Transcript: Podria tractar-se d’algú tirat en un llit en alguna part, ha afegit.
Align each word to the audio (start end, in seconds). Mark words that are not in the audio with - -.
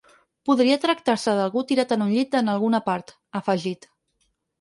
Podria 0.49 0.77
tractar-se 0.85 1.35
d’algú 1.39 1.61
tirat 1.71 1.93
en 1.97 2.05
un 2.05 2.13
llit 2.13 2.37
en 2.39 2.49
alguna 2.55 2.79
part, 2.87 3.13
ha 3.33 3.43
afegit. 3.45 3.87